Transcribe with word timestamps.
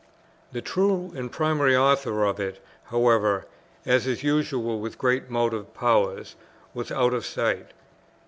The 0.51 0.63
true 0.63 1.13
and 1.15 1.31
primary 1.31 1.77
author 1.77 2.23
of 2.25 2.39
it, 2.39 2.59
however, 2.85 3.45
as 3.85 4.07
is 4.07 4.23
usual 4.23 4.79
with 4.79 4.97
great 4.97 5.29
motive 5.29 5.75
powers, 5.75 6.35
was 6.73 6.91
out 6.91 7.13
of 7.13 7.23
sight. 7.23 7.69